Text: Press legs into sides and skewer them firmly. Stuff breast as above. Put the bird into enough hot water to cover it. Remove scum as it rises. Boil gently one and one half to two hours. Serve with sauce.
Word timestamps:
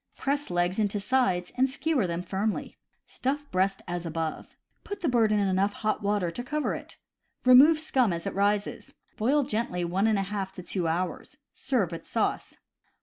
Press 0.17 0.49
legs 0.49 0.79
into 0.79 0.99
sides 0.99 1.51
and 1.55 1.69
skewer 1.69 2.07
them 2.07 2.23
firmly. 2.23 2.75
Stuff 3.05 3.45
breast 3.51 3.83
as 3.87 4.03
above. 4.03 4.55
Put 4.83 5.01
the 5.01 5.07
bird 5.07 5.31
into 5.31 5.43
enough 5.47 5.73
hot 5.73 6.01
water 6.01 6.31
to 6.31 6.41
cover 6.43 6.73
it. 6.73 6.97
Remove 7.45 7.77
scum 7.77 8.11
as 8.11 8.25
it 8.25 8.33
rises. 8.33 8.95
Boil 9.15 9.43
gently 9.43 9.85
one 9.85 10.07
and 10.07 10.15
one 10.17 10.25
half 10.25 10.53
to 10.53 10.63
two 10.63 10.87
hours. 10.87 11.37
Serve 11.53 11.91
with 11.91 12.07
sauce. 12.07 12.55